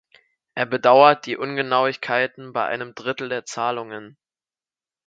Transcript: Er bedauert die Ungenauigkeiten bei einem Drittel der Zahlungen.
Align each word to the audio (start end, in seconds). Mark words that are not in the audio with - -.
Er 0.55 0.65
bedauert 0.65 1.27
die 1.27 1.37
Ungenauigkeiten 1.37 2.53
bei 2.53 2.65
einem 2.65 2.95
Drittel 2.95 3.29
der 3.29 3.45
Zahlungen. 3.45 4.17